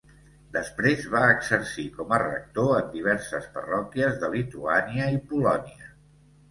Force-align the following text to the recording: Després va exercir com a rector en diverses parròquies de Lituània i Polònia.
Després 0.53 1.03
va 1.15 1.21
exercir 1.33 1.85
com 1.99 2.15
a 2.17 2.19
rector 2.25 2.73
en 2.79 2.91
diverses 2.97 3.47
parròquies 3.59 4.19
de 4.27 4.35
Lituània 4.39 5.13
i 5.19 5.23
Polònia. 5.33 5.97